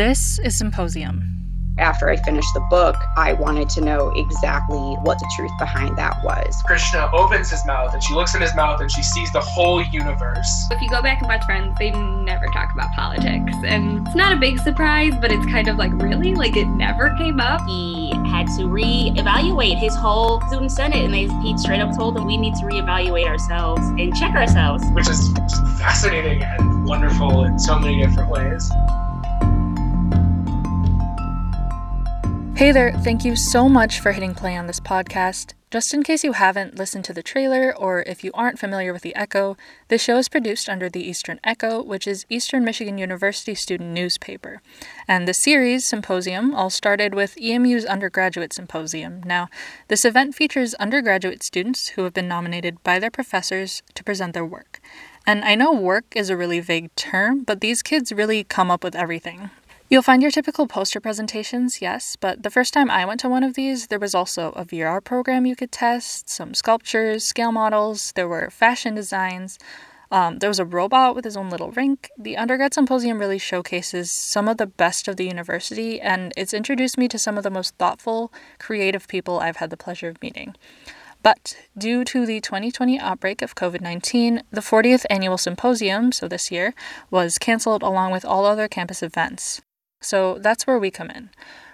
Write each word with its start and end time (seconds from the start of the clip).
This 0.00 0.38
is 0.38 0.56
Symposium 0.56 1.30
after 1.80 2.10
I 2.10 2.16
finished 2.16 2.52
the 2.54 2.60
book, 2.68 2.96
I 3.16 3.32
wanted 3.32 3.68
to 3.70 3.80
know 3.80 4.12
exactly 4.14 4.78
what 4.78 5.18
the 5.18 5.30
truth 5.36 5.50
behind 5.58 5.96
that 5.96 6.22
was. 6.22 6.62
Krishna 6.66 7.10
opens 7.12 7.50
his 7.50 7.64
mouth 7.66 7.94
and 7.94 8.02
she 8.02 8.14
looks 8.14 8.34
in 8.34 8.42
his 8.42 8.54
mouth 8.54 8.80
and 8.80 8.90
she 8.90 9.02
sees 9.02 9.32
the 9.32 9.40
whole 9.40 9.82
universe. 9.82 10.48
If 10.70 10.80
you 10.82 10.88
go 10.90 11.02
back 11.02 11.20
and 11.20 11.28
watch 11.28 11.44
Friends, 11.44 11.74
they 11.78 11.90
never 11.90 12.46
talk 12.48 12.72
about 12.74 12.90
politics. 12.92 13.54
And 13.64 14.06
it's 14.06 14.16
not 14.16 14.32
a 14.34 14.36
big 14.36 14.58
surprise, 14.58 15.14
but 15.20 15.32
it's 15.32 15.46
kind 15.46 15.68
of 15.68 15.76
like, 15.76 15.92
really? 15.94 16.34
Like 16.34 16.56
it 16.56 16.66
never 16.66 17.14
came 17.16 17.40
up? 17.40 17.66
He 17.66 18.12
had 18.26 18.46
to 18.58 18.64
reevaluate 18.64 19.78
his 19.78 19.94
whole 19.96 20.40
student 20.48 20.70
senate 20.72 21.04
and 21.04 21.14
they 21.14 21.28
he 21.42 21.56
straight 21.58 21.80
up 21.80 21.96
told 21.96 22.16
them 22.16 22.26
we 22.26 22.36
need 22.36 22.54
to 22.56 22.64
reevaluate 22.64 23.26
ourselves 23.26 23.82
and 23.82 24.14
check 24.14 24.34
ourselves. 24.34 24.84
Which 24.92 25.08
is 25.08 25.32
fascinating 25.78 26.42
and 26.42 26.86
wonderful 26.86 27.44
in 27.44 27.58
so 27.58 27.78
many 27.78 28.02
different 28.02 28.30
ways. 28.30 28.70
Hey 32.60 32.72
there, 32.72 32.92
thank 32.92 33.24
you 33.24 33.36
so 33.36 33.70
much 33.70 34.00
for 34.00 34.12
hitting 34.12 34.34
play 34.34 34.54
on 34.54 34.66
this 34.66 34.80
podcast. 34.80 35.54
Just 35.70 35.94
in 35.94 36.02
case 36.02 36.22
you 36.22 36.32
haven't 36.32 36.76
listened 36.76 37.06
to 37.06 37.14
the 37.14 37.22
trailer, 37.22 37.74
or 37.74 38.02
if 38.02 38.22
you 38.22 38.30
aren't 38.34 38.58
familiar 38.58 38.92
with 38.92 39.00
the 39.00 39.14
Echo, 39.14 39.56
this 39.88 40.02
show 40.02 40.18
is 40.18 40.28
produced 40.28 40.68
under 40.68 40.90
the 40.90 41.00
Eastern 41.00 41.40
Echo, 41.42 41.82
which 41.82 42.06
is 42.06 42.26
Eastern 42.28 42.62
Michigan 42.62 42.98
University 42.98 43.54
student 43.54 43.94
newspaper. 43.94 44.60
And 45.08 45.26
the 45.26 45.32
series, 45.32 45.88
Symposium, 45.88 46.54
all 46.54 46.68
started 46.68 47.14
with 47.14 47.38
EMU's 47.40 47.86
Undergraduate 47.86 48.52
Symposium. 48.52 49.22
Now, 49.24 49.48
this 49.88 50.04
event 50.04 50.34
features 50.34 50.74
undergraduate 50.74 51.42
students 51.42 51.88
who 51.88 52.04
have 52.04 52.12
been 52.12 52.28
nominated 52.28 52.82
by 52.82 52.98
their 52.98 53.10
professors 53.10 53.82
to 53.94 54.04
present 54.04 54.34
their 54.34 54.44
work. 54.44 54.80
And 55.26 55.46
I 55.46 55.54
know 55.54 55.72
work 55.72 56.04
is 56.14 56.28
a 56.28 56.36
really 56.36 56.60
vague 56.60 56.94
term, 56.94 57.42
but 57.42 57.62
these 57.62 57.80
kids 57.80 58.12
really 58.12 58.44
come 58.44 58.70
up 58.70 58.84
with 58.84 58.94
everything. 58.94 59.48
You'll 59.90 60.02
find 60.02 60.22
your 60.22 60.30
typical 60.30 60.68
poster 60.68 61.00
presentations, 61.00 61.82
yes, 61.82 62.14
but 62.14 62.44
the 62.44 62.50
first 62.50 62.72
time 62.72 62.88
I 62.88 63.04
went 63.04 63.18
to 63.20 63.28
one 63.28 63.42
of 63.42 63.54
these, 63.54 63.88
there 63.88 63.98
was 63.98 64.14
also 64.14 64.52
a 64.52 64.64
VR 64.64 65.02
program 65.02 65.46
you 65.46 65.56
could 65.56 65.72
test, 65.72 66.30
some 66.30 66.54
sculptures, 66.54 67.24
scale 67.24 67.50
models, 67.50 68.12
there 68.14 68.28
were 68.28 68.50
fashion 68.50 68.94
designs. 68.94 69.58
Um, 70.12 70.38
there 70.38 70.48
was 70.48 70.60
a 70.60 70.64
robot 70.64 71.16
with 71.16 71.24
his 71.24 71.36
own 71.36 71.50
little 71.50 71.72
rink. 71.72 72.08
The 72.16 72.36
undergrad 72.36 72.72
symposium 72.72 73.18
really 73.18 73.38
showcases 73.38 74.12
some 74.12 74.46
of 74.46 74.58
the 74.58 74.66
best 74.68 75.08
of 75.08 75.16
the 75.16 75.26
university, 75.26 76.00
and 76.00 76.32
it's 76.36 76.54
introduced 76.54 76.96
me 76.96 77.08
to 77.08 77.18
some 77.18 77.36
of 77.36 77.42
the 77.42 77.50
most 77.50 77.74
thoughtful, 77.74 78.32
creative 78.60 79.08
people 79.08 79.40
I've 79.40 79.56
had 79.56 79.70
the 79.70 79.76
pleasure 79.76 80.08
of 80.08 80.22
meeting. 80.22 80.54
But 81.24 81.56
due 81.76 82.04
to 82.04 82.24
the 82.24 82.40
2020 82.40 82.96
outbreak 83.00 83.42
of 83.42 83.56
COVID 83.56 83.80
19, 83.80 84.44
the 84.52 84.60
40th 84.60 85.04
annual 85.10 85.36
symposium, 85.36 86.12
so 86.12 86.28
this 86.28 86.52
year, 86.52 86.74
was 87.10 87.38
canceled 87.38 87.82
along 87.82 88.12
with 88.12 88.24
all 88.24 88.46
other 88.46 88.68
campus 88.68 89.02
events. 89.02 89.60
So 90.00 90.38
that's 90.38 90.66
where 90.66 90.78
we 90.78 90.90
come 90.90 91.10
in. 91.10 91.30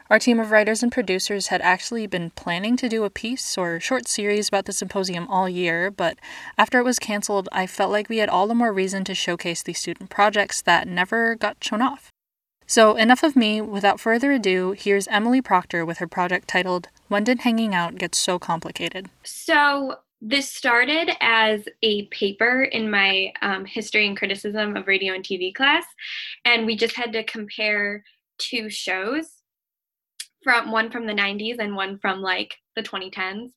Our 0.09 0.21
team 0.21 0.39
of 0.39 0.53
writers 0.53 0.85
and 0.85 0.93
producers 0.93 1.49
had 1.49 1.61
actually 1.63 2.07
been 2.07 2.31
planning 2.31 2.77
to 2.77 2.89
do 2.89 3.03
a 3.03 3.11
piece 3.11 3.59
or 3.59 3.81
short 3.81 4.07
series 4.07 4.49
about 4.49 4.67
the 4.67 4.73
symposium 4.73 5.27
all 5.29 5.49
year, 5.49 5.91
but 5.91 6.17
after 6.57 6.79
it 6.79 6.85
was 6.85 7.01
canceled, 7.01 7.49
I 7.51 7.67
felt 7.67 7.91
like 7.91 8.09
we 8.09 8.19
had 8.19 8.29
all 8.29 8.47
the 8.47 8.55
more 8.55 8.73
reason 8.73 9.03
to 9.05 9.15
showcase 9.15 9.65
these 9.65 9.81
student 9.81 10.09
projects 10.09 10.63
that 10.63 10.87
never 10.87 11.35
got 11.35 11.63
shown 11.63 11.83
off. 11.83 12.13
So, 12.69 12.97
enough 12.97 13.23
of 13.23 13.37
me. 13.37 13.61
Without 13.61 14.01
further 14.01 14.33
ado, 14.33 14.73
here's 14.73 15.07
Emily 15.09 15.41
Proctor 15.41 15.85
with 15.85 15.99
her 15.99 16.09
project 16.09 16.49
titled 16.49 16.89
When 17.09 17.23
Did 17.23 17.41
Hanging 17.41 17.75
Out 17.75 17.97
Get 17.97 18.15
So 18.17 18.39
Complicated? 18.41 19.09
So, 19.23 19.97
this 20.21 20.51
started 20.51 21.11
as 21.21 21.69
a 21.83 22.07
paper 22.07 22.63
in 22.63 22.91
my 22.91 23.33
um, 23.43 23.65
history 23.65 24.07
and 24.07 24.17
criticism 24.17 24.77
of 24.77 24.89
radio 24.89 25.15
and 25.15 25.23
TV 25.23 25.55
class, 25.55 25.85
and 26.45 26.67
we 26.67 26.77
just 26.77 26.97
had 26.97 27.13
to 27.13 27.23
compare 27.23 28.03
two 28.39 28.71
shows 28.71 29.29
from 30.43 30.71
one 30.71 30.91
from 30.91 31.07
the 31.07 31.13
90s 31.13 31.59
and 31.59 31.75
one 31.75 31.99
from 31.99 32.23
like 32.23 32.57
the 32.77 32.83
2010s. 32.83 33.51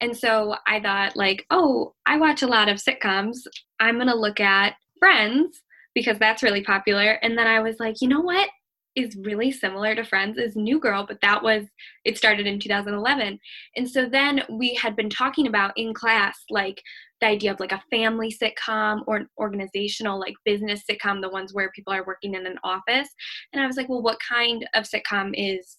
And 0.00 0.16
so 0.16 0.56
I 0.66 0.80
thought 0.80 1.16
like, 1.16 1.44
oh, 1.50 1.94
I 2.06 2.16
watch 2.16 2.42
a 2.42 2.46
lot 2.46 2.68
of 2.68 2.78
sitcoms. 2.78 3.36
I'm 3.78 3.96
going 3.96 4.08
to 4.08 4.14
look 4.14 4.40
at 4.40 4.76
Friends 4.98 5.60
because 5.94 6.18
that's 6.18 6.42
really 6.42 6.62
popular. 6.62 7.12
And 7.22 7.36
then 7.36 7.46
I 7.46 7.60
was 7.60 7.76
like, 7.78 7.96
you 8.00 8.08
know 8.08 8.20
what 8.20 8.48
is 8.96 9.16
really 9.16 9.52
similar 9.52 9.94
to 9.94 10.04
Friends 10.04 10.36
is 10.36 10.56
New 10.56 10.80
Girl, 10.80 11.04
but 11.06 11.20
that 11.22 11.42
was 11.42 11.64
it 12.04 12.16
started 12.16 12.46
in 12.46 12.58
2011. 12.58 13.38
And 13.76 13.88
so 13.88 14.08
then 14.08 14.42
we 14.50 14.74
had 14.74 14.96
been 14.96 15.10
talking 15.10 15.46
about 15.46 15.72
in 15.76 15.94
class 15.94 16.38
like 16.50 16.82
the 17.20 17.26
idea 17.26 17.52
of 17.52 17.60
like 17.60 17.72
a 17.72 17.82
family 17.90 18.32
sitcom 18.32 19.02
or 19.06 19.16
an 19.16 19.28
organizational 19.38 20.18
like 20.18 20.34
business 20.44 20.82
sitcom 20.90 21.20
the 21.20 21.28
ones 21.28 21.52
where 21.52 21.70
people 21.70 21.92
are 21.92 22.06
working 22.06 22.34
in 22.34 22.46
an 22.46 22.58
office. 22.64 23.08
And 23.52 23.62
i 23.62 23.66
was 23.66 23.76
like 23.76 23.88
well 23.88 24.02
what 24.02 24.18
kind 24.26 24.68
of 24.74 24.84
sitcom 24.84 25.32
is 25.34 25.76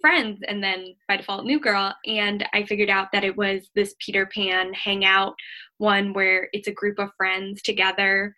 friends? 0.00 0.40
And 0.48 0.62
then 0.62 0.96
by 1.06 1.16
default 1.16 1.44
new 1.44 1.60
girl. 1.60 1.94
And 2.06 2.44
i 2.52 2.64
figured 2.64 2.90
out 2.90 3.08
that 3.12 3.24
it 3.24 3.36
was 3.36 3.70
this 3.74 3.94
peter 4.04 4.26
pan 4.26 4.72
hangout 4.74 5.34
one 5.78 6.12
where 6.12 6.48
it's 6.52 6.68
a 6.68 6.72
group 6.72 6.98
of 6.98 7.10
friends 7.16 7.62
together 7.62 8.34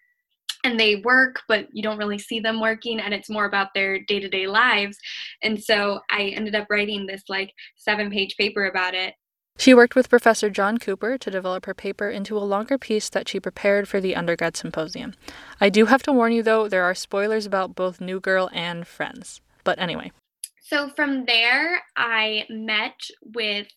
and 0.65 0.81
they 0.81 0.97
work 0.97 1.43
but 1.47 1.69
you 1.73 1.83
don't 1.83 1.99
really 1.99 2.19
see 2.19 2.41
them 2.41 2.61
working 2.61 2.99
and 3.00 3.12
it's 3.12 3.28
more 3.28 3.44
about 3.44 3.69
their 3.75 3.99
day-to-day 4.00 4.47
lives. 4.47 4.97
And 5.43 5.62
so 5.62 6.00
i 6.11 6.25
ended 6.37 6.55
up 6.55 6.67
writing 6.71 7.06
this 7.06 7.23
like 7.28 7.53
seven 7.77 8.11
page 8.11 8.37
paper 8.37 8.67
about 8.67 8.94
it 8.94 9.15
she 9.56 9.72
worked 9.72 9.94
with 9.94 10.10
Professor 10.10 10.50
John 10.50 10.78
Cooper 10.78 11.16
to 11.16 11.31
develop 11.31 11.66
her 11.66 11.75
paper 11.75 12.10
into 12.10 12.37
a 12.37 12.41
longer 12.41 12.76
piece 12.76 13.09
that 13.10 13.28
she 13.28 13.41
prepared 13.41 13.88
for 13.88 14.00
the 14.00 14.16
undergrad 14.16 14.56
symposium. 14.56 15.15
I 15.60 15.70
do 15.70 15.87
have 15.87 16.03
to 16.04 16.12
warn 16.12 16.32
you, 16.32 16.42
though, 16.42 16.69
there 16.69 16.84
are 16.84 16.94
spoilers 16.94 17.47
about 17.47 17.75
both 17.75 18.00
New 18.00 18.20
Girl 18.20 18.50
and 18.53 18.87
Friends. 18.87 19.41
But 19.62 19.78
anyway. 19.78 20.12
So 20.60 20.91
from 20.91 21.25
there, 21.26 21.82
I 21.97 22.47
met 22.50 22.98
with 23.22 23.69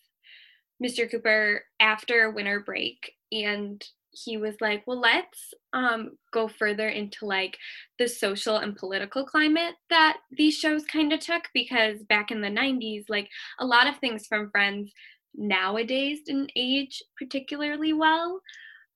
Mr. 0.83 1.09
Cooper 1.09 1.63
after 1.79 2.31
winter 2.31 2.59
break, 2.59 3.13
and 3.31 3.83
he 4.11 4.37
was 4.37 4.55
like, 4.61 4.83
"Well, 4.87 4.99
let's 4.99 5.53
um, 5.73 6.17
go 6.31 6.47
further 6.47 6.89
into 6.89 7.25
like 7.25 7.57
the 7.99 8.07
social 8.07 8.57
and 8.57 8.75
political 8.75 9.25
climate 9.25 9.75
that 9.89 10.17
these 10.31 10.57
shows 10.57 10.85
kind 10.85 11.13
of 11.13 11.19
took 11.19 11.43
because 11.53 12.03
back 12.03 12.31
in 12.31 12.41
the 12.41 12.47
'90s, 12.47 13.05
like 13.09 13.29
a 13.59 13.65
lot 13.65 13.87
of 13.87 13.97
things 13.99 14.27
from 14.27 14.49
Friends 14.51 14.91
nowadays 15.37 16.19
didn't 16.25 16.51
age 16.55 17.01
particularly 17.17 17.93
well. 17.93 18.41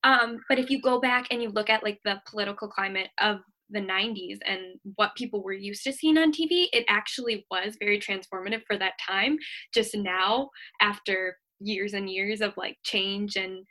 Um, 0.04 0.40
but 0.50 0.60
if 0.60 0.70
you 0.70 0.82
go 0.82 1.00
back 1.00 1.28
and 1.30 1.42
you 1.42 1.50
look 1.50 1.70
at 1.70 1.84
like 1.84 2.00
the 2.04 2.20
political 2.28 2.68
climate 2.68 3.10
of 3.20 3.38
the 3.70 3.80
90s 3.80 4.40
and 4.46 4.80
what 4.96 5.16
people 5.16 5.44
were 5.44 5.54
used 5.54 5.84
to 5.84 5.94
seeing 5.94 6.18
on 6.18 6.32
TV, 6.32 6.68
it 6.74 6.84
actually 6.90 7.46
was 7.50 7.78
very 7.80 8.00
transformative 8.00 8.64
for 8.66 8.78
that 8.78 8.94
time. 9.08 9.38
Just 9.74 9.96
now, 9.96 10.50
after 10.82 11.38
years 11.60 11.94
and 11.94 12.10
years 12.10 12.42
of 12.42 12.58
like 12.58 12.78
change 12.84 13.36
and 13.36 13.66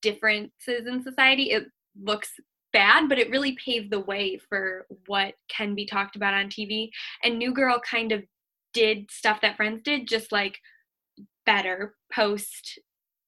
differences 0.00 0.86
in 0.86 1.02
society, 1.02 1.50
it 1.50 1.64
looks 2.00 2.30
bad, 2.72 3.08
but 3.08 3.18
it 3.18 3.30
really 3.30 3.56
paved 3.64 3.90
the 3.90 4.00
way 4.00 4.38
for 4.48 4.86
what 5.06 5.34
can 5.48 5.74
be 5.74 5.86
talked 5.86 6.16
about 6.16 6.34
on 6.34 6.48
TV. 6.48 6.88
And 7.24 7.38
New 7.38 7.52
Girl 7.52 7.80
kind 7.80 8.12
of 8.12 8.22
did 8.72 9.10
stuff 9.10 9.40
that 9.40 9.56
Friends 9.56 9.82
did, 9.82 10.06
just 10.06 10.30
like 10.30 10.58
better 11.48 11.94
post 12.12 12.78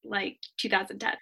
like 0.04 0.36
2010. 0.58 1.12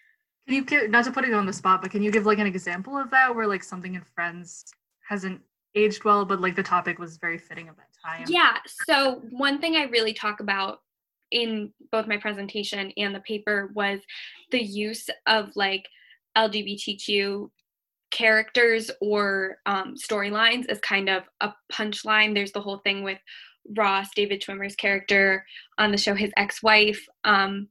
Can 0.47 0.55
you 0.55 0.65
give, 0.65 0.91
not 0.91 1.05
to 1.05 1.13
put 1.13 1.25
it 1.25 1.33
on 1.33 1.47
the 1.47 1.53
spot, 1.53 1.81
but 1.81 1.91
can 1.91 2.03
you 2.03 2.11
give 2.11 2.27
like 2.27 2.39
an 2.39 2.47
example 2.47 2.99
of 2.99 3.11
that 3.11 3.35
where 3.35 3.47
like 3.47 3.63
something 3.63 3.95
in 3.95 4.03
Friends 4.15 4.65
hasn't 5.09 5.41
aged 5.75 6.05
well, 6.05 6.25
but 6.25 6.41
like 6.41 6.57
the 6.57 6.63
topic 6.63 6.99
was 6.99 7.19
very 7.19 7.39
fitting 7.39 7.69
of 7.69 7.77
that 7.77 7.89
time? 8.05 8.27
Yeah. 8.29 8.57
So 8.87 9.23
one 9.31 9.61
thing 9.61 9.77
I 9.77 9.85
really 9.85 10.13
talk 10.13 10.41
about 10.41 10.81
in 11.31 11.73
both 11.93 12.09
my 12.09 12.17
presentation 12.17 12.93
and 12.97 13.15
the 13.15 13.21
paper 13.21 13.71
was 13.75 14.01
the 14.51 14.63
use 14.63 15.09
of 15.27 15.51
like 15.55 15.87
LGBTQ 16.37 17.51
characters 18.11 18.91
or 19.01 19.59
um, 19.67 19.95
storylines 19.95 20.67
as 20.67 20.81
kind 20.81 21.09
of 21.09 21.25
a 21.41 21.53
punchline. 21.73 22.35
There's 22.35 22.53
the 22.53 22.61
whole 22.61 22.79
thing 22.79 23.05
with 23.05 23.19
Ross, 23.77 24.09
David 24.15 24.43
Schwimmer's 24.43 24.77
character 24.77 25.45
on 25.79 25.91
the 25.91 25.99
show, 25.99 26.15
his 26.15 26.33
ex 26.37 26.63
wife, 26.63 27.05
um, 27.25 27.69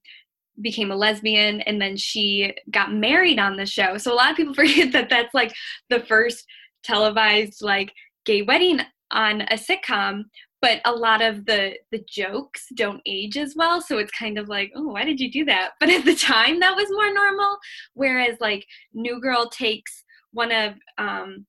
became 0.62 0.92
a 0.92 0.96
lesbian 0.96 1.62
and 1.62 1.82
then 1.82 1.96
she 1.96 2.54
got 2.72 2.94
married 2.94 3.40
on 3.40 3.56
the 3.56 3.66
show. 3.66 3.98
So 3.98 4.14
a 4.14 4.16
lot 4.16 4.32
of 4.32 4.38
people 4.38 4.54
forget 4.56 4.92
that 4.94 5.10
that's 5.10 5.34
like 5.34 5.54
the 5.90 6.00
first 6.02 6.46
televised 6.84 7.62
like 7.62 7.92
gay 8.26 8.42
wedding 8.42 8.82
on 9.12 9.42
a 9.42 9.56
sitcom 9.56 10.24
but 10.62 10.82
a 10.86 10.92
lot 10.92 11.22
of 11.22 11.46
the 11.46 11.74
the 11.92 12.04
jokes 12.10 12.68
don't 12.76 13.02
age 13.06 13.38
as 13.38 13.54
well. 13.56 13.80
So 13.80 14.00
it's 14.00 14.12
kind 14.12 14.38
of 14.38 14.48
like 14.48 14.72
oh 14.76 14.88
why 14.88 15.04
did 15.04 15.20
you 15.20 15.32
do 15.32 15.46
that? 15.46 15.72
But 15.80 15.90
at 15.90 16.06
the 16.06 16.16
time 16.16 16.60
that 16.60 16.76
was 16.76 16.88
more 16.90 17.14
normal. 17.14 17.58
Whereas 17.94 18.38
like 18.40 18.66
new 18.94 19.22
girl 19.22 19.50
takes 19.50 20.04
one 20.32 20.52
of 20.52 20.74
um 20.98 21.46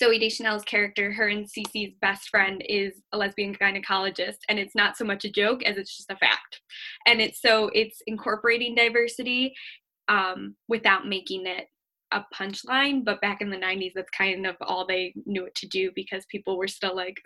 Zooey 0.00 0.20
Deschanel's 0.20 0.64
character, 0.64 1.12
her 1.12 1.28
and 1.28 1.46
Cece's 1.46 1.94
best 2.00 2.28
friend, 2.28 2.62
is 2.68 2.94
a 3.12 3.18
lesbian 3.18 3.54
gynecologist, 3.54 4.38
and 4.48 4.58
it's 4.58 4.74
not 4.74 4.96
so 4.96 5.04
much 5.04 5.24
a 5.24 5.30
joke 5.30 5.62
as 5.64 5.76
it's 5.76 5.96
just 5.96 6.10
a 6.10 6.16
fact. 6.16 6.60
And 7.06 7.20
it's 7.20 7.40
so 7.40 7.70
it's 7.74 8.00
incorporating 8.06 8.74
diversity 8.74 9.54
um, 10.08 10.56
without 10.68 11.06
making 11.06 11.46
it 11.46 11.66
a 12.12 12.24
punchline, 12.34 13.04
but 13.04 13.20
back 13.20 13.40
in 13.40 13.50
the 13.50 13.56
90s, 13.56 13.92
that's 13.94 14.10
kind 14.10 14.46
of 14.46 14.56
all 14.60 14.86
they 14.86 15.14
knew 15.26 15.44
what 15.44 15.54
to 15.54 15.68
do 15.68 15.90
because 15.94 16.24
people 16.26 16.58
were 16.58 16.68
still 16.68 16.96
like, 16.96 17.16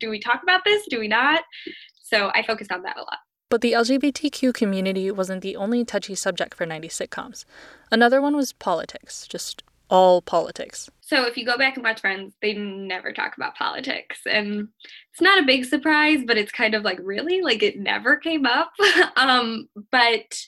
do 0.00 0.08
we 0.08 0.18
talk 0.18 0.42
about 0.42 0.62
this? 0.64 0.84
Do 0.88 0.98
we 0.98 1.08
not? 1.08 1.42
So 2.02 2.30
I 2.34 2.42
focused 2.42 2.72
on 2.72 2.82
that 2.82 2.96
a 2.96 3.00
lot. 3.00 3.18
But 3.50 3.60
the 3.60 3.72
LGBTQ 3.72 4.54
community 4.54 5.10
wasn't 5.10 5.42
the 5.42 5.56
only 5.56 5.84
touchy 5.84 6.14
subject 6.14 6.54
for 6.54 6.64
90s 6.64 6.92
sitcoms. 6.92 7.44
Another 7.90 8.22
one 8.22 8.36
was 8.36 8.52
politics, 8.52 9.26
just 9.26 9.62
all 9.90 10.22
politics. 10.22 10.88
So 11.00 11.26
if 11.26 11.36
you 11.36 11.44
go 11.44 11.58
back 11.58 11.74
and 11.74 11.84
watch 11.84 12.00
Friends, 12.00 12.34
they 12.40 12.54
never 12.54 13.12
talk 13.12 13.36
about 13.36 13.56
politics. 13.56 14.20
And 14.26 14.68
it's 15.12 15.20
not 15.20 15.42
a 15.42 15.46
big 15.46 15.64
surprise, 15.64 16.20
but 16.24 16.38
it's 16.38 16.52
kind 16.52 16.74
of 16.74 16.84
like, 16.84 17.00
really? 17.02 17.42
Like 17.42 17.62
it 17.62 17.78
never 17.78 18.16
came 18.16 18.46
up. 18.46 18.70
um, 19.16 19.68
but 19.90 20.38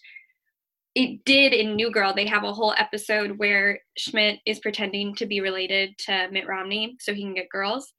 it 0.94 1.24
did 1.24 1.52
in 1.52 1.74
New 1.74 1.90
Girl. 1.90 2.14
They 2.14 2.26
have 2.26 2.44
a 2.44 2.52
whole 2.52 2.74
episode 2.78 3.38
where 3.38 3.80
Schmidt 3.98 4.38
is 4.46 4.60
pretending 4.60 5.14
to 5.16 5.26
be 5.26 5.40
related 5.40 5.98
to 6.06 6.28
Mitt 6.30 6.46
Romney 6.46 6.96
so 7.00 7.12
he 7.12 7.22
can 7.22 7.34
get 7.34 7.48
girls. 7.48 7.92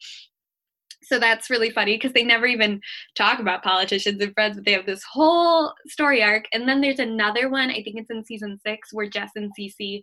So 1.03 1.19
that's 1.19 1.49
really 1.49 1.69
funny 1.69 1.97
because 1.97 2.13
they 2.13 2.23
never 2.23 2.45
even 2.45 2.79
talk 3.15 3.39
about 3.39 3.63
politicians 3.63 4.21
and 4.21 4.33
friends, 4.33 4.55
but 4.55 4.63
they 4.63 4.71
have 4.71 4.85
this 4.85 5.03
whole 5.03 5.73
story 5.87 6.23
arc. 6.23 6.45
And 6.53 6.65
then 6.65 6.79
there's 6.79 6.99
another 6.99 7.49
one, 7.49 7.69
I 7.69 7.83
think 7.83 7.97
it's 7.97 8.09
in 8.09 8.23
season 8.23 8.57
six, 8.65 8.93
where 8.93 9.09
Jess 9.09 9.31
and 9.35 9.51
Cece 9.59 10.01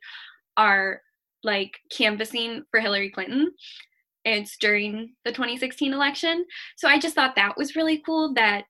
are 0.58 1.00
like 1.42 1.78
canvassing 1.90 2.64
for 2.70 2.80
Hillary 2.80 3.10
Clinton. 3.10 3.52
It's 4.24 4.56
during 4.58 5.14
the 5.24 5.32
2016 5.32 5.92
election. 5.94 6.44
So 6.76 6.88
I 6.88 6.98
just 6.98 7.14
thought 7.14 7.36
that 7.36 7.56
was 7.56 7.76
really 7.76 8.02
cool 8.04 8.34
that 8.34 8.64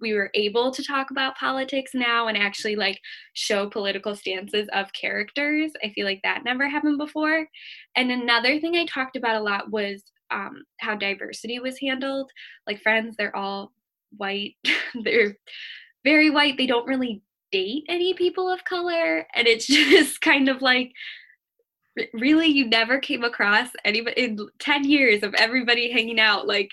we 0.00 0.14
were 0.14 0.30
able 0.34 0.70
to 0.70 0.84
talk 0.84 1.10
about 1.10 1.36
politics 1.36 1.90
now 1.94 2.28
and 2.28 2.38
actually 2.38 2.76
like 2.76 3.00
show 3.34 3.68
political 3.68 4.14
stances 4.14 4.68
of 4.72 4.92
characters. 4.92 5.72
I 5.84 5.88
feel 5.90 6.06
like 6.06 6.20
that 6.22 6.44
never 6.44 6.68
happened 6.68 6.98
before. 6.98 7.46
And 7.96 8.10
another 8.10 8.60
thing 8.60 8.76
I 8.76 8.86
talked 8.86 9.16
about 9.16 9.36
a 9.36 9.42
lot 9.42 9.70
was 9.70 10.04
um, 10.30 10.62
how 10.80 10.94
diversity 10.94 11.58
was 11.58 11.78
handled. 11.80 12.30
Like 12.66 12.80
friends, 12.82 13.16
they're 13.16 13.34
all 13.34 13.72
white. 14.16 14.54
they're 15.04 15.36
very 16.04 16.30
white. 16.30 16.56
They 16.56 16.66
don't 16.66 16.86
really 16.86 17.22
date 17.50 17.84
any 17.88 18.14
people 18.14 18.50
of 18.50 18.64
color, 18.64 19.26
and 19.34 19.46
it's 19.46 19.66
just 19.66 20.20
kind 20.20 20.48
of 20.48 20.62
like 20.62 20.92
really 22.12 22.46
you 22.46 22.66
never 22.68 22.98
came 22.98 23.24
across 23.24 23.68
anybody 23.84 24.20
in 24.20 24.38
10 24.58 24.84
years 24.84 25.22
of 25.22 25.34
everybody 25.34 25.90
hanging 25.90 26.20
out 26.20 26.46
like 26.46 26.70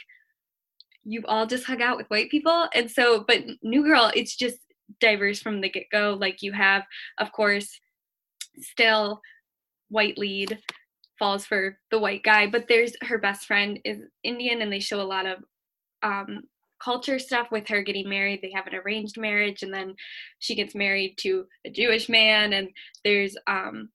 you've 1.04 1.26
all 1.28 1.46
just 1.46 1.66
hung 1.66 1.82
out 1.82 1.98
with 1.98 2.08
white 2.08 2.30
people? 2.30 2.68
And 2.74 2.90
so 2.90 3.24
but 3.28 3.44
new 3.62 3.84
girl 3.84 4.12
it's 4.16 4.36
just 4.36 4.58
diverse 5.00 5.40
from 5.40 5.62
the 5.62 5.70
get-go. 5.70 6.18
Like 6.20 6.42
you 6.42 6.52
have 6.52 6.84
of 7.18 7.32
course 7.32 7.80
still 8.60 9.22
white 9.90 10.18
lead 10.18 10.60
falls 11.20 11.46
for 11.46 11.78
the 11.92 12.00
white 12.00 12.24
guy 12.24 12.46
but 12.48 12.66
there's 12.68 12.94
her 13.02 13.18
best 13.18 13.46
friend 13.46 13.80
is 13.86 14.00
indian 14.24 14.62
and 14.62 14.72
they 14.72 14.80
show 14.80 15.00
a 15.00 15.04
lot 15.04 15.26
of 15.26 15.38
um, 16.04 16.44
culture 16.80 17.20
stuff 17.20 17.48
with 17.52 17.68
her 17.68 17.82
getting 17.82 18.08
married. 18.08 18.42
They 18.42 18.52
have 18.54 18.68
an 18.68 18.76
arranged 18.76 19.18
marriage 19.18 19.64
and 19.64 19.74
then 19.74 19.96
she 20.40 20.56
gets 20.56 20.76
married 20.76 21.18
to 21.20 21.46
a 21.66 21.70
jewish 21.70 22.10
man 22.10 22.54
and 22.54 22.70
there's 23.04 23.36
um, 23.48 23.90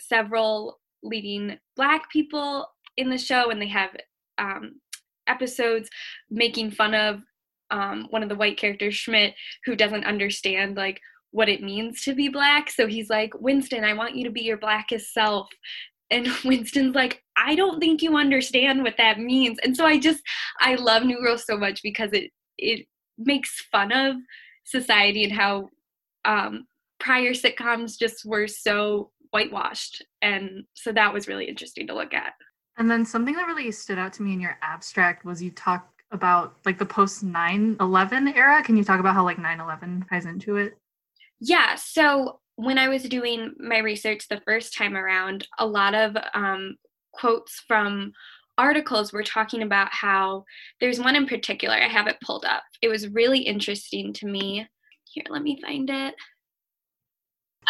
several 0.00 0.78
leading 1.02 1.58
black 1.76 2.10
people 2.10 2.68
in 2.96 3.10
the 3.10 3.18
show 3.18 3.50
and 3.50 3.60
they 3.60 3.68
have 3.68 3.90
um, 4.38 4.80
episodes 5.26 5.88
making 6.30 6.70
fun 6.70 6.94
of 6.94 7.20
um, 7.70 8.06
one 8.10 8.22
of 8.22 8.28
the 8.28 8.34
white 8.34 8.56
characters 8.56 8.94
schmidt 8.94 9.34
who 9.64 9.74
doesn't 9.74 10.04
understand 10.04 10.76
like 10.76 11.00
what 11.32 11.48
it 11.48 11.62
means 11.62 12.02
to 12.02 12.14
be 12.14 12.28
black. 12.28 12.70
So 12.70 12.86
he's 12.86 13.10
like 13.10 13.32
winston 13.38 13.84
i 13.84 13.92
want 13.92 14.14
you 14.14 14.24
to 14.24 14.30
be 14.30 14.42
your 14.42 14.58
blackest 14.58 15.12
self. 15.12 15.48
And 16.10 16.28
winston's 16.44 16.94
like 16.94 17.22
i 17.36 17.54
don't 17.54 17.80
think 17.80 18.02
you 18.02 18.16
understand 18.16 18.82
what 18.82 18.96
that 18.98 19.18
means. 19.18 19.58
And 19.62 19.76
so 19.76 19.84
i 19.84 19.98
just 19.98 20.22
i 20.60 20.74
love 20.74 21.02
new 21.04 21.20
girl 21.20 21.38
so 21.38 21.56
much 21.56 21.82
because 21.82 22.10
it 22.12 22.30
it 22.58 22.86
makes 23.18 23.66
fun 23.72 23.92
of 23.92 24.16
society 24.64 25.24
and 25.24 25.32
how 25.32 25.68
um, 26.24 26.66
prior 26.98 27.32
sitcoms 27.32 27.98
just 27.98 28.24
were 28.24 28.48
so 28.48 29.10
whitewashed 29.30 30.04
and 30.22 30.64
so 30.74 30.92
that 30.92 31.12
was 31.12 31.28
really 31.28 31.46
interesting 31.46 31.86
to 31.86 31.94
look 31.94 32.14
at. 32.14 32.32
And 32.78 32.90
then 32.90 33.04
something 33.04 33.34
that 33.34 33.46
really 33.46 33.70
stood 33.72 33.98
out 33.98 34.12
to 34.14 34.22
me 34.22 34.32
in 34.32 34.40
your 34.40 34.58
abstract 34.62 35.24
was 35.24 35.42
you 35.42 35.50
talk 35.50 35.88
about 36.12 36.56
like 36.64 36.78
the 36.78 36.86
post 36.86 37.24
9-11 37.24 38.36
era. 38.36 38.62
Can 38.62 38.76
you 38.76 38.84
talk 38.84 39.00
about 39.00 39.14
how 39.14 39.24
like 39.24 39.38
9-11 39.38 40.08
ties 40.08 40.26
into 40.26 40.56
it? 40.56 40.74
Yeah 41.40 41.74
so 41.74 42.40
when 42.56 42.78
i 42.78 42.88
was 42.88 43.02
doing 43.02 43.52
my 43.58 43.78
research 43.78 44.28
the 44.28 44.40
first 44.44 44.74
time 44.74 44.96
around 44.96 45.46
a 45.58 45.66
lot 45.66 45.94
of 45.94 46.16
um, 46.34 46.76
quotes 47.12 47.62
from 47.68 48.12
articles 48.58 49.12
were 49.12 49.22
talking 49.22 49.62
about 49.62 49.92
how 49.92 50.42
there's 50.80 50.98
one 50.98 51.14
in 51.14 51.26
particular 51.26 51.74
i 51.74 51.88
have 51.88 52.06
it 52.06 52.16
pulled 52.24 52.44
up. 52.44 52.62
It 52.82 52.88
was 52.88 53.08
really 53.08 53.40
interesting 53.40 54.12
to 54.14 54.26
me. 54.26 54.66
Here 55.04 55.24
let 55.28 55.42
me 55.42 55.60
find 55.62 55.88
it 55.90 56.14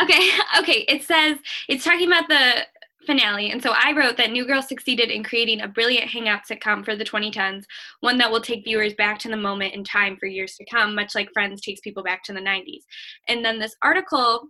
Okay, 0.00 0.30
okay. 0.58 0.84
It 0.88 1.02
says 1.02 1.38
it's 1.68 1.84
talking 1.84 2.06
about 2.06 2.28
the 2.28 2.66
finale. 3.06 3.52
And 3.52 3.62
so 3.62 3.72
I 3.72 3.92
wrote 3.92 4.16
that 4.16 4.32
New 4.32 4.46
Girl 4.46 4.60
succeeded 4.60 5.10
in 5.10 5.22
creating 5.22 5.60
a 5.60 5.68
brilliant 5.68 6.10
hangout 6.10 6.40
sitcom 6.50 6.84
for 6.84 6.96
the 6.96 7.04
2010s, 7.04 7.64
one 8.00 8.18
that 8.18 8.30
will 8.30 8.40
take 8.40 8.64
viewers 8.64 8.94
back 8.94 9.18
to 9.20 9.28
the 9.28 9.36
moment 9.36 9.74
in 9.74 9.84
time 9.84 10.16
for 10.18 10.26
years 10.26 10.56
to 10.56 10.64
come, 10.66 10.94
much 10.94 11.14
like 11.14 11.32
Friends 11.32 11.60
takes 11.60 11.80
people 11.80 12.02
back 12.02 12.24
to 12.24 12.32
the 12.32 12.40
90s. 12.40 12.82
And 13.28 13.44
then 13.44 13.58
this 13.58 13.76
article 13.82 14.48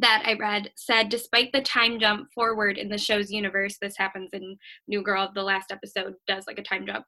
that 0.00 0.22
I 0.24 0.34
read 0.34 0.70
said 0.74 1.10
despite 1.10 1.52
the 1.52 1.60
time 1.60 2.00
jump 2.00 2.28
forward 2.34 2.78
in 2.78 2.88
the 2.88 2.96
show's 2.96 3.30
universe, 3.30 3.76
this 3.80 3.96
happens 3.96 4.30
in 4.32 4.56
New 4.88 5.02
Girl, 5.02 5.30
the 5.34 5.42
last 5.42 5.70
episode 5.70 6.14
does 6.26 6.44
like 6.46 6.58
a 6.58 6.62
time 6.62 6.86
jump. 6.86 7.04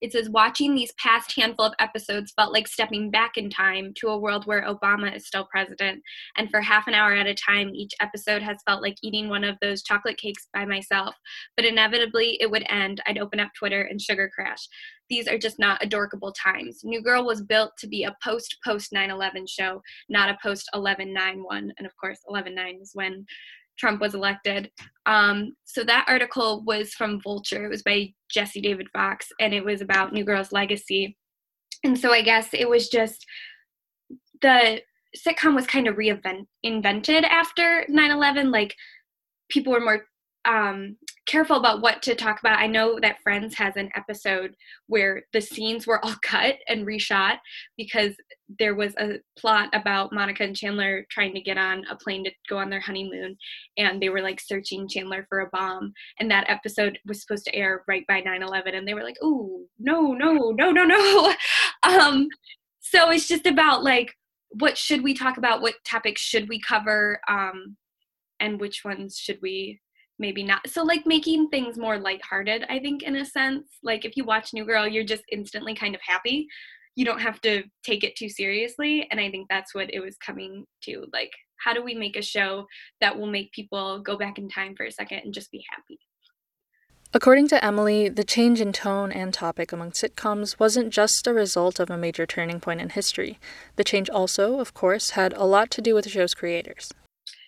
It 0.00 0.12
says 0.12 0.30
watching 0.30 0.74
these 0.74 0.92
past 0.98 1.34
handful 1.36 1.66
of 1.66 1.74
episodes 1.78 2.32
felt 2.34 2.52
like 2.52 2.66
stepping 2.66 3.10
back 3.10 3.36
in 3.36 3.50
time 3.50 3.92
to 3.96 4.08
a 4.08 4.18
world 4.18 4.46
where 4.46 4.64
Obama 4.64 5.14
is 5.14 5.26
still 5.26 5.46
president. 5.50 6.02
And 6.36 6.50
for 6.50 6.60
half 6.60 6.86
an 6.88 6.94
hour 6.94 7.12
at 7.12 7.26
a 7.26 7.34
time, 7.34 7.74
each 7.74 7.92
episode 8.00 8.42
has 8.42 8.56
felt 8.66 8.82
like 8.82 8.96
eating 9.02 9.28
one 9.28 9.44
of 9.44 9.56
those 9.60 9.82
chocolate 9.82 10.16
cakes 10.16 10.48
by 10.54 10.64
myself. 10.64 11.14
But 11.56 11.66
inevitably, 11.66 12.38
it 12.40 12.50
would 12.50 12.64
end. 12.68 13.02
I'd 13.06 13.18
open 13.18 13.40
up 13.40 13.50
Twitter 13.56 13.82
and 13.82 14.00
sugar 14.00 14.30
crash 14.34 14.66
these 15.08 15.28
are 15.28 15.38
just 15.38 15.58
not 15.58 15.82
adorkable 15.82 16.32
times. 16.32 16.80
New 16.84 17.02
Girl 17.02 17.24
was 17.24 17.42
built 17.42 17.72
to 17.78 17.86
be 17.86 18.04
a 18.04 18.16
post 18.22 18.56
post 18.64 18.92
9 18.92 19.10
11 19.10 19.46
show, 19.46 19.82
not 20.08 20.28
a 20.28 20.38
post 20.42 20.68
11 20.74 21.12
9 21.12 21.42
one. 21.42 21.72
And 21.78 21.86
of 21.86 21.96
course, 21.96 22.20
11 22.28 22.54
9 22.54 22.78
is 22.80 22.92
when 22.94 23.26
Trump 23.78 24.00
was 24.00 24.14
elected. 24.14 24.70
Um, 25.06 25.54
so 25.64 25.84
that 25.84 26.06
article 26.08 26.62
was 26.64 26.92
from 26.94 27.20
Vulture. 27.20 27.64
It 27.66 27.70
was 27.70 27.82
by 27.82 28.12
Jesse 28.30 28.60
David 28.60 28.88
Fox, 28.92 29.28
and 29.40 29.52
it 29.52 29.64
was 29.64 29.80
about 29.80 30.12
New 30.12 30.24
Girl's 30.24 30.52
legacy. 30.52 31.16
And 31.84 31.98
so 31.98 32.12
I 32.12 32.22
guess 32.22 32.48
it 32.52 32.68
was 32.68 32.88
just 32.88 33.26
the 34.40 34.82
sitcom 35.16 35.54
was 35.54 35.66
kind 35.66 35.88
of 35.88 35.96
reinvented 35.96 37.24
after 37.24 37.84
9 37.88 38.10
11. 38.10 38.50
Like 38.50 38.74
people 39.50 39.72
were 39.72 39.80
more 39.80 40.04
um, 40.44 40.96
careful 41.26 41.56
about 41.56 41.80
what 41.80 42.02
to 42.02 42.14
talk 42.14 42.40
about. 42.40 42.58
I 42.58 42.66
know 42.66 42.98
that 43.00 43.22
Friends 43.22 43.54
has 43.54 43.76
an 43.76 43.90
episode 43.94 44.54
where 44.88 45.22
the 45.32 45.40
scenes 45.40 45.86
were 45.86 46.04
all 46.04 46.14
cut 46.22 46.56
and 46.68 46.86
reshot 46.86 47.38
because 47.76 48.14
there 48.58 48.74
was 48.74 48.94
a 48.98 49.20
plot 49.38 49.70
about 49.72 50.12
Monica 50.12 50.42
and 50.42 50.56
Chandler 50.56 51.06
trying 51.10 51.32
to 51.34 51.40
get 51.40 51.56
on 51.58 51.84
a 51.90 51.96
plane 51.96 52.24
to 52.24 52.30
go 52.48 52.58
on 52.58 52.70
their 52.70 52.80
honeymoon 52.80 53.36
and 53.78 54.02
they 54.02 54.08
were 54.08 54.20
like 54.20 54.40
searching 54.40 54.88
Chandler 54.88 55.24
for 55.28 55.40
a 55.40 55.50
bomb 55.50 55.92
and 56.18 56.30
that 56.30 56.50
episode 56.50 56.98
was 57.06 57.22
supposed 57.22 57.44
to 57.44 57.54
air 57.54 57.82
right 57.86 58.06
by 58.08 58.20
9/11 58.20 58.76
and 58.76 58.86
they 58.86 58.94
were 58.94 59.04
like, 59.04 59.16
"Oh, 59.22 59.64
no, 59.78 60.12
no, 60.12 60.50
no, 60.50 60.70
no, 60.70 60.84
no." 60.84 61.34
um 61.84 62.26
so 62.80 63.10
it's 63.10 63.28
just 63.28 63.46
about 63.46 63.84
like 63.84 64.12
what 64.58 64.76
should 64.76 65.02
we 65.02 65.14
talk 65.14 65.38
about? 65.38 65.62
What 65.62 65.76
topics 65.84 66.20
should 66.20 66.48
we 66.48 66.60
cover? 66.60 67.20
Um 67.28 67.76
and 68.40 68.60
which 68.60 68.82
ones 68.84 69.16
should 69.16 69.38
we 69.40 69.80
maybe 70.18 70.42
not 70.42 70.66
so 70.68 70.82
like 70.82 71.06
making 71.06 71.48
things 71.48 71.78
more 71.78 71.98
lighthearted 71.98 72.64
i 72.68 72.78
think 72.78 73.02
in 73.02 73.16
a 73.16 73.24
sense 73.24 73.66
like 73.82 74.04
if 74.04 74.16
you 74.16 74.24
watch 74.24 74.52
new 74.52 74.64
girl 74.64 74.86
you're 74.86 75.04
just 75.04 75.24
instantly 75.30 75.74
kind 75.74 75.94
of 75.94 76.00
happy 76.06 76.46
you 76.94 77.04
don't 77.04 77.20
have 77.20 77.40
to 77.40 77.62
take 77.82 78.04
it 78.04 78.16
too 78.16 78.28
seriously 78.28 79.06
and 79.10 79.20
i 79.20 79.30
think 79.30 79.46
that's 79.48 79.74
what 79.74 79.92
it 79.92 80.00
was 80.00 80.16
coming 80.18 80.64
to 80.82 81.06
like 81.12 81.32
how 81.64 81.72
do 81.72 81.82
we 81.82 81.94
make 81.94 82.16
a 82.16 82.22
show 82.22 82.66
that 83.00 83.16
will 83.16 83.26
make 83.26 83.52
people 83.52 84.00
go 84.00 84.16
back 84.16 84.38
in 84.38 84.48
time 84.48 84.74
for 84.76 84.84
a 84.84 84.92
second 84.92 85.20
and 85.24 85.34
just 85.34 85.50
be 85.50 85.64
happy 85.70 85.98
According 87.14 87.48
to 87.48 87.62
Emily, 87.62 88.08
the 88.08 88.24
change 88.24 88.58
in 88.58 88.72
tone 88.72 89.12
and 89.12 89.34
topic 89.34 89.70
among 89.70 89.90
sitcoms 89.90 90.58
wasn't 90.58 90.94
just 90.94 91.26
a 91.26 91.34
result 91.34 91.78
of 91.78 91.90
a 91.90 91.98
major 91.98 92.24
turning 92.24 92.58
point 92.58 92.80
in 92.80 92.88
history. 92.88 93.38
The 93.76 93.84
change 93.84 94.08
also, 94.08 94.60
of 94.60 94.72
course, 94.72 95.10
had 95.10 95.34
a 95.34 95.44
lot 95.44 95.70
to 95.72 95.82
do 95.82 95.94
with 95.94 96.04
the 96.04 96.10
show's 96.10 96.32
creators. 96.32 96.90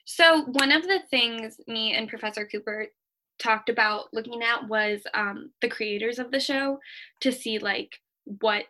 So, 0.04 0.42
one 0.44 0.72
of 0.72 0.82
the 0.82 1.00
things 1.10 1.58
me 1.66 1.94
and 1.94 2.08
Professor 2.08 2.46
Cooper 2.46 2.88
talked 3.38 3.68
about 3.68 4.12
looking 4.12 4.42
at 4.42 4.68
was 4.68 5.00
um, 5.14 5.50
the 5.60 5.68
creators 5.68 6.18
of 6.18 6.30
the 6.30 6.40
show 6.40 6.78
to 7.20 7.32
see 7.32 7.58
like 7.58 7.98
what 8.24 8.66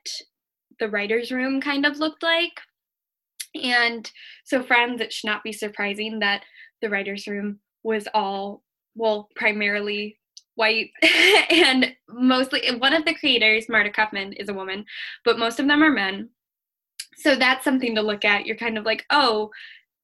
the 0.79 0.88
writer's 0.88 1.31
room 1.31 1.61
kind 1.61 1.85
of 1.85 1.99
looked 1.99 2.23
like. 2.23 2.61
And 3.62 4.11
so, 4.45 4.62
friends, 4.62 5.00
it 5.00 5.12
should 5.12 5.29
not 5.29 5.45
be 5.45 5.53
surprising 5.53 6.21
that 6.21 6.43
the 6.81 6.88
writer's 6.88 7.26
room 7.26 7.61
was 7.83 8.09
all 8.14 8.62
well 8.95 9.29
primarily 9.35 10.19
white 10.55 10.91
and 11.50 11.95
mostly 12.09 12.62
one 12.79 12.95
of 12.95 13.05
the 13.05 13.14
creators 13.14 13.69
marta 13.69 13.91
kauffman 13.91 14.33
is 14.35 14.49
a 14.49 14.55
woman 14.55 14.85
but 15.25 15.38
most 15.38 15.59
of 15.59 15.67
them 15.67 15.83
are 15.83 15.91
men 15.91 16.29
so 17.17 17.35
that's 17.35 17.64
something 17.64 17.95
to 17.95 18.03
look 18.03 18.25
at 18.25 18.47
you're 18.47 18.57
kind 18.57 18.79
of 18.79 18.85
like 18.85 19.05
oh 19.11 19.50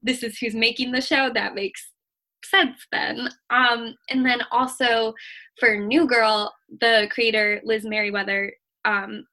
this 0.03 0.23
is 0.23 0.39
who's 0.39 0.55
making 0.55 0.93
the 0.93 1.01
show 1.01 1.31
that 1.33 1.55
makes 1.55 1.91
sense 2.45 2.87
then 2.91 3.29
um 3.51 3.95
and 4.09 4.25
then 4.25 4.41
also 4.51 5.13
for 5.59 5.77
new 5.77 6.07
girl 6.07 6.53
the 6.81 7.07
creator 7.11 7.61
liz 7.65 7.85
meriwether 7.85 8.53
um 8.87 9.25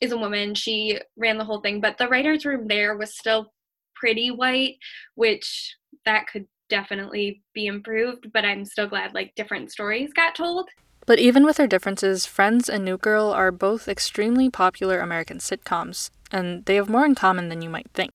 is 0.00 0.12
a 0.12 0.18
woman 0.18 0.54
she 0.54 0.98
ran 1.16 1.38
the 1.38 1.44
whole 1.44 1.60
thing 1.60 1.80
but 1.80 1.96
the 1.96 2.08
writers 2.08 2.44
room 2.44 2.66
there 2.66 2.96
was 2.96 3.16
still 3.16 3.52
pretty 3.94 4.30
white 4.30 4.76
which 5.14 5.76
that 6.04 6.26
could 6.26 6.46
definitely 6.68 7.42
be 7.54 7.66
improved, 7.66 8.32
but 8.32 8.44
I'm 8.44 8.64
still 8.64 8.88
glad 8.88 9.14
like 9.14 9.34
different 9.34 9.70
stories 9.70 10.12
got 10.12 10.34
told. 10.34 10.68
But 11.06 11.18
even 11.18 11.44
with 11.44 11.56
their 11.56 11.68
differences, 11.68 12.26
Friends 12.26 12.68
and 12.68 12.84
New 12.84 12.96
Girl 12.96 13.26
are 13.26 13.52
both 13.52 13.86
extremely 13.86 14.50
popular 14.50 14.98
American 14.98 15.38
sitcoms, 15.38 16.10
and 16.32 16.64
they 16.64 16.74
have 16.74 16.88
more 16.88 17.04
in 17.04 17.14
common 17.14 17.48
than 17.48 17.62
you 17.62 17.70
might 17.70 17.90
think. 17.94 18.10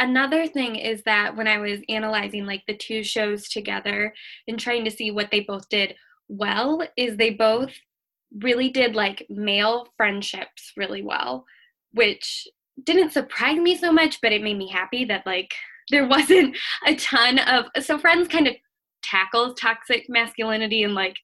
Another 0.00 0.46
thing 0.46 0.76
is 0.76 1.02
that 1.02 1.36
when 1.36 1.46
I 1.46 1.58
was 1.58 1.80
analyzing 1.90 2.46
like 2.46 2.62
the 2.66 2.76
two 2.76 3.04
shows 3.04 3.50
together 3.50 4.14
and 4.48 4.58
trying 4.58 4.84
to 4.86 4.90
see 4.90 5.10
what 5.10 5.30
they 5.30 5.40
both 5.40 5.68
did 5.68 5.94
well, 6.28 6.82
is 6.96 7.16
they 7.16 7.30
both 7.30 7.70
really 8.40 8.70
did 8.70 8.94
like 8.94 9.26
male 9.28 9.88
friendships 9.98 10.72
really 10.74 11.02
well, 11.02 11.44
which 11.92 12.48
didn't 12.82 13.12
surprise 13.12 13.58
me 13.58 13.76
so 13.76 13.92
much, 13.92 14.22
but 14.22 14.32
it 14.32 14.42
made 14.42 14.56
me 14.56 14.70
happy 14.70 15.04
that 15.04 15.26
like 15.26 15.52
there 15.90 16.08
wasn't 16.08 16.56
a 16.86 16.94
ton 16.94 17.38
of 17.38 17.66
so 17.84 17.98
friends 17.98 18.26
kind 18.26 18.46
of 18.46 18.54
tackles 19.02 19.58
toxic 19.60 20.06
masculinity 20.08 20.82
and 20.82 20.94
like 20.94 21.16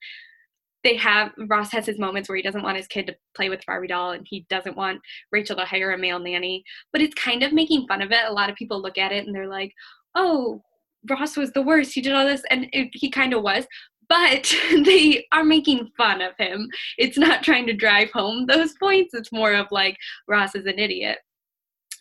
they 0.87 0.95
have 0.95 1.33
Ross 1.49 1.73
has 1.73 1.85
his 1.85 1.99
moments 1.99 2.29
where 2.29 2.37
he 2.37 2.43
doesn't 2.43 2.63
want 2.63 2.77
his 2.77 2.87
kid 2.87 3.09
to 3.09 3.17
play 3.35 3.49
with 3.49 3.67
Barbie 3.67 3.89
doll 3.89 4.13
and 4.13 4.25
he 4.25 4.47
doesn't 4.49 4.77
want 4.77 5.01
Rachel 5.33 5.57
to 5.57 5.65
hire 5.65 5.91
a 5.91 5.99
male 5.99 6.21
nanny, 6.21 6.63
but 6.93 7.03
it's 7.03 7.15
kind 7.15 7.43
of 7.43 7.53
making 7.53 7.89
fun 7.89 8.03
of 8.03 8.13
it. 8.13 8.25
A 8.25 8.33
lot 8.33 8.51
of 8.51 8.55
people 8.55 8.81
look 8.81 8.97
at 8.97 9.11
it 9.11 9.27
and 9.27 9.35
they're 9.35 9.49
like, 9.49 9.73
"Oh, 10.15 10.63
Ross 11.11 11.37
was 11.37 11.51
the 11.51 11.63
worst. 11.63 11.93
He 11.93 12.01
did 12.01 12.13
all 12.13 12.25
this," 12.25 12.45
and 12.51 12.69
it, 12.73 12.91
he 12.93 13.11
kind 13.11 13.35
of 13.35 13.43
was. 13.43 13.67
But 14.09 14.55
they 14.85 15.27
are 15.33 15.43
making 15.43 15.91
fun 15.97 16.23
of 16.23 16.35
him. 16.39 16.69
It's 16.99 17.19
not 17.19 17.43
trying 17.43 17.67
to 17.67 17.73
drive 17.73 18.13
home 18.13 18.47
those 18.47 18.75
points. 18.75 19.13
It's 19.13 19.33
more 19.33 19.55
of 19.55 19.67
like 19.73 19.97
Ross 20.29 20.55
is 20.55 20.67
an 20.67 20.79
idiot. 20.79 21.19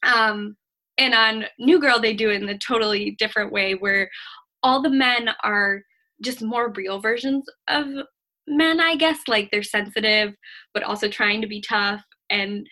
Um, 0.04 0.56
and 1.00 1.15
on 1.15 1.46
New 1.58 1.80
Girl, 1.82 2.00
they 2.00 2.13
do 2.13 2.30
it 2.30 2.44
in 2.44 2.50
a 2.50 2.58
totally 2.60 3.15
different 3.18 3.51
way 3.51 3.74
where 3.74 4.12
all 4.62 4.84
the 4.84 4.92
men 4.92 5.30
are 5.44 5.82
just 6.22 6.44
more 6.44 6.72
real 6.72 7.00
versions 7.00 7.46
of 7.68 7.88
men, 8.48 8.80
I 8.80 8.96
guess. 8.96 9.20
Like 9.28 9.50
they're 9.52 9.64
sensitive, 9.64 10.34
but 10.74 10.84
also 10.84 11.08
trying 11.08 11.42
to 11.42 11.48
be 11.48 11.62
tough. 11.62 12.04
And 12.30 12.68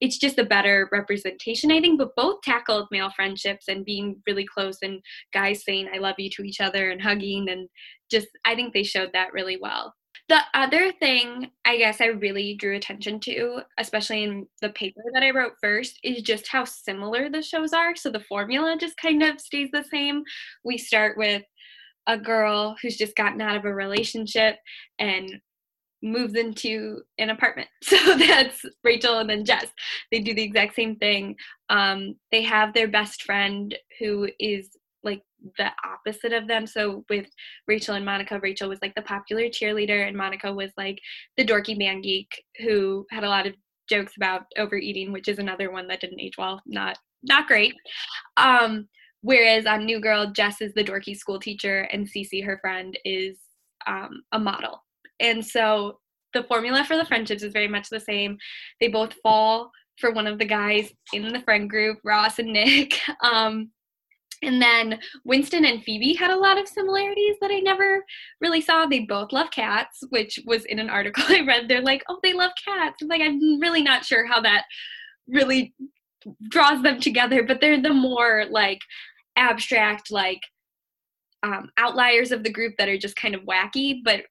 it's 0.00 0.18
just 0.18 0.38
a 0.38 0.44
better 0.44 0.88
representation, 0.92 1.72
I 1.72 1.80
think. 1.80 1.98
But 1.98 2.14
both 2.16 2.42
tackled 2.42 2.88
male 2.90 3.10
friendships 3.16 3.68
and 3.68 3.84
being 3.84 4.20
really 4.26 4.46
close 4.46 4.78
and 4.82 5.00
guys 5.32 5.64
saying, 5.64 5.88
I 5.94 5.98
love 5.98 6.16
you 6.18 6.30
to 6.30 6.42
each 6.42 6.60
other 6.60 6.90
and 6.90 7.00
hugging. 7.00 7.48
And 7.48 7.68
just, 8.10 8.28
I 8.44 8.54
think 8.54 8.74
they 8.74 8.82
showed 8.82 9.10
that 9.14 9.32
really 9.32 9.58
well. 9.60 9.94
The 10.28 10.40
other 10.54 10.90
thing 10.90 11.52
I 11.64 11.76
guess 11.76 12.00
I 12.00 12.06
really 12.06 12.56
drew 12.56 12.76
attention 12.76 13.20
to, 13.20 13.60
especially 13.78 14.24
in 14.24 14.46
the 14.60 14.70
paper 14.70 15.00
that 15.14 15.22
I 15.22 15.30
wrote 15.30 15.52
first, 15.62 16.00
is 16.02 16.22
just 16.22 16.48
how 16.48 16.64
similar 16.64 17.30
the 17.30 17.42
shows 17.42 17.72
are. 17.72 17.94
So 17.94 18.10
the 18.10 18.24
formula 18.28 18.76
just 18.78 18.96
kind 18.96 19.22
of 19.22 19.40
stays 19.40 19.68
the 19.72 19.84
same. 19.84 20.24
We 20.64 20.78
start 20.78 21.16
with 21.16 21.44
a 22.06 22.18
girl 22.18 22.76
who's 22.80 22.96
just 22.96 23.16
gotten 23.16 23.40
out 23.40 23.56
of 23.56 23.64
a 23.64 23.74
relationship 23.74 24.56
and 24.98 25.40
moves 26.02 26.34
into 26.34 27.00
an 27.18 27.30
apartment. 27.30 27.68
So 27.82 27.96
that's 28.18 28.64
Rachel 28.84 29.18
and 29.18 29.30
then 29.30 29.44
Jess. 29.44 29.66
They 30.10 30.20
do 30.20 30.34
the 30.34 30.42
exact 30.42 30.74
same 30.74 30.96
thing. 30.96 31.36
Um, 31.68 32.16
they 32.32 32.42
have 32.42 32.74
their 32.74 32.88
best 32.88 33.22
friend 33.22 33.74
who 34.00 34.28
is 34.38 34.68
like 35.02 35.22
the 35.56 35.70
opposite 35.84 36.32
of 36.32 36.48
them. 36.48 36.66
So 36.66 37.04
with 37.08 37.26
Rachel 37.66 37.94
and 37.94 38.04
Monica, 38.04 38.40
Rachel 38.40 38.68
was 38.68 38.80
like 38.82 38.94
the 38.94 39.02
popular 39.02 39.44
cheerleader, 39.44 40.06
and 40.06 40.16
Monica 40.16 40.52
was 40.52 40.72
like 40.76 40.98
the 41.36 41.44
dorky 41.44 41.78
man 41.78 42.00
geek 42.00 42.28
who 42.58 43.06
had 43.10 43.24
a 43.24 43.28
lot 43.28 43.46
of 43.46 43.54
jokes 43.88 44.16
about 44.16 44.42
overeating, 44.58 45.12
which 45.12 45.28
is 45.28 45.38
another 45.38 45.70
one 45.70 45.86
that 45.88 46.00
didn't 46.00 46.20
age 46.20 46.36
well. 46.36 46.60
Not 46.66 46.98
not 47.22 47.46
great. 47.46 47.74
Um, 48.36 48.88
whereas 49.22 49.66
on 49.66 49.84
New 49.84 50.00
Girl, 50.00 50.30
Jess 50.30 50.60
is 50.60 50.74
the 50.74 50.84
dorky 50.84 51.16
school 51.16 51.38
teacher, 51.38 51.82
and 51.92 52.06
Cece, 52.06 52.44
her 52.44 52.58
friend, 52.60 52.98
is 53.04 53.38
um, 53.86 54.22
a 54.32 54.38
model. 54.38 54.82
And 55.20 55.44
so 55.44 55.98
the 56.34 56.44
formula 56.44 56.84
for 56.84 56.96
the 56.96 57.04
friendships 57.04 57.42
is 57.42 57.52
very 57.52 57.68
much 57.68 57.88
the 57.88 58.00
same. 58.00 58.38
They 58.80 58.88
both 58.88 59.14
fall 59.22 59.70
for 59.98 60.12
one 60.12 60.26
of 60.26 60.38
the 60.38 60.44
guys 60.44 60.92
in 61.12 61.32
the 61.32 61.40
friend 61.40 61.68
group, 61.70 61.98
Ross 62.04 62.38
and 62.38 62.52
Nick. 62.52 62.98
Um, 63.22 63.70
and 64.42 64.60
then 64.60 64.98
Winston 65.24 65.64
and 65.64 65.82
Phoebe 65.82 66.12
had 66.14 66.30
a 66.30 66.38
lot 66.38 66.58
of 66.58 66.68
similarities 66.68 67.36
that 67.40 67.50
I 67.50 67.60
never 67.60 68.04
really 68.40 68.60
saw. 68.60 68.84
They 68.84 69.00
both 69.00 69.32
love 69.32 69.50
cats, 69.50 70.02
which 70.10 70.38
was 70.44 70.66
in 70.66 70.78
an 70.78 70.90
article 70.90 71.24
I 71.28 71.40
read. 71.40 71.68
They're 71.68 71.80
like, 71.80 72.04
oh, 72.08 72.18
they 72.22 72.34
love 72.34 72.52
cats. 72.62 72.96
I'm 73.00 73.08
like, 73.08 73.22
I'm 73.22 73.60
really 73.60 73.82
not 73.82 74.04
sure 74.04 74.26
how 74.26 74.40
that 74.42 74.64
really 75.26 75.74
draws 76.48 76.82
them 76.82 77.00
together, 77.00 77.42
but 77.42 77.60
they're 77.60 77.80
the 77.80 77.92
more 77.92 78.44
like 78.50 78.80
abstract, 79.36 80.10
like 80.10 80.40
um, 81.42 81.70
outliers 81.76 82.32
of 82.32 82.42
the 82.42 82.52
group 82.52 82.74
that 82.78 82.88
are 82.88 82.98
just 82.98 83.16
kind 83.16 83.34
of 83.34 83.42
wacky. 83.42 84.00
But 84.04 84.22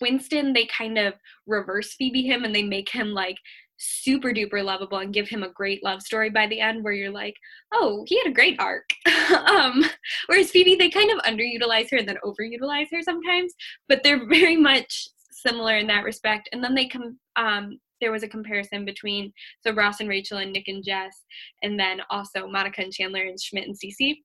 Winston, 0.00 0.52
they 0.52 0.66
kind 0.66 0.98
of 0.98 1.14
reverse 1.46 1.94
Phoebe 1.94 2.22
him 2.22 2.44
and 2.44 2.54
they 2.54 2.62
make 2.62 2.88
him 2.88 3.08
like 3.08 3.36
super 3.78 4.30
duper 4.30 4.64
lovable 4.64 4.98
and 4.98 5.12
give 5.12 5.28
him 5.28 5.42
a 5.42 5.50
great 5.50 5.84
love 5.84 6.00
story 6.02 6.30
by 6.30 6.46
the 6.46 6.60
end 6.60 6.82
where 6.82 6.92
you're 6.92 7.10
like, 7.10 7.34
oh, 7.72 8.04
he 8.06 8.18
had 8.18 8.28
a 8.28 8.34
great 8.34 8.58
arc. 8.58 8.88
um, 9.48 9.84
whereas 10.26 10.50
Phoebe, 10.50 10.76
they 10.76 10.90
kind 10.90 11.10
of 11.10 11.18
underutilize 11.18 11.90
her 11.90 11.98
and 11.98 12.08
then 12.08 12.18
overutilize 12.24 12.86
her 12.92 13.02
sometimes, 13.02 13.52
but 13.88 14.02
they're 14.02 14.26
very 14.26 14.56
much 14.56 15.08
similar 15.30 15.76
in 15.76 15.86
that 15.88 16.04
respect. 16.04 16.48
And 16.52 16.62
then 16.62 16.74
they 16.74 16.86
come, 16.86 17.18
um, 17.36 17.78
there 18.00 18.12
was 18.12 18.22
a 18.22 18.28
comparison 18.28 18.84
between 18.84 19.32
so 19.60 19.72
Ross 19.72 20.00
and 20.00 20.08
Rachel 20.08 20.38
and 20.38 20.52
Nick 20.52 20.68
and 20.68 20.84
Jess, 20.84 21.24
and 21.62 21.78
then 21.78 22.00
also 22.10 22.46
Monica 22.46 22.82
and 22.82 22.92
Chandler 22.92 23.22
and 23.22 23.40
Schmidt 23.40 23.66
and 23.66 23.76
Cece. 23.76 24.18